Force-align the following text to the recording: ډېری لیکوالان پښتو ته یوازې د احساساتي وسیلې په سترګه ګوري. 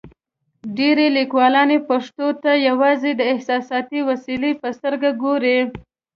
ډېری 0.77 1.07
لیکوالان 1.17 1.69
پښتو 1.89 2.27
ته 2.43 2.51
یوازې 2.67 3.11
د 3.15 3.21
احساساتي 3.33 3.99
وسیلې 4.09 4.51
په 4.61 4.67
سترګه 4.77 5.09
ګوري. 5.23 5.57